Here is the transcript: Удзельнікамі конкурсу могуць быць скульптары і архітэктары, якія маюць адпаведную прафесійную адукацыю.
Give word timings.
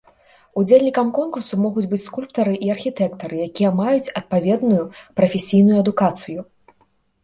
Удзельнікамі 0.61 1.11
конкурсу 1.17 1.59
могуць 1.65 1.83
быць 1.91 2.01
скульптары 2.07 2.55
і 2.69 2.73
архітэктары, 2.77 3.35
якія 3.49 3.69
маюць 3.83 4.13
адпаведную 4.19 4.83
прафесійную 5.23 5.77
адукацыю. 5.87 6.41